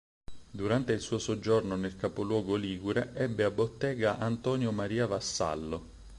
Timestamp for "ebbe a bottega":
3.13-4.17